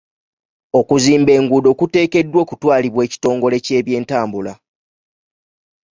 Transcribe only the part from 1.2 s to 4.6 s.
enguudo kuteekeddwa okutwalibwa ekitongole ky'ebyentambula.